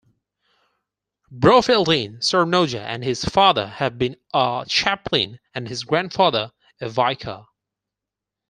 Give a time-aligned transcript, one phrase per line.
[1.31, 7.45] Brofeldtin saarnoja and his father had been a chaplain and his grandfather a vicar.